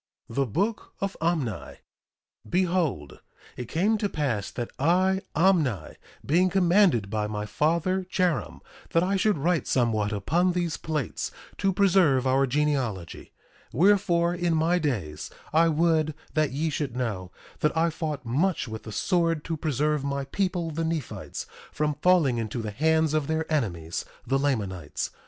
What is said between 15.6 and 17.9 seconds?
would that ye should know that